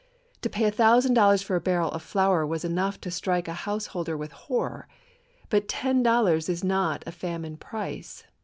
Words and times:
To 0.41 0.49
pay 0.49 0.65
a 0.65 0.71
thousand 0.71 1.13
dollars 1.13 1.43
for 1.43 1.55
a 1.55 1.61
barrel 1.61 1.91
of 1.91 2.01
flour 2.01 2.43
was 2.43 2.65
enough 2.65 2.99
to 3.01 3.11
strike 3.11 3.47
a 3.47 3.53
householder 3.53 4.17
with 4.17 4.31
horror; 4.31 4.87
but 5.49 5.67
ten 5.67 6.01
dol 6.01 6.23
lars 6.23 6.49
is 6.49 6.63
not 6.63 7.03
a 7.05 7.11
famine 7.11 7.55
price. 7.55 8.23